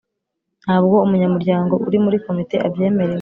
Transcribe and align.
Ntabwo 0.63 0.95
umunyamuryango 1.05 1.73
uri 1.87 1.97
muri 2.03 2.17
Komite 2.25 2.55
abyemerewe 2.67 3.09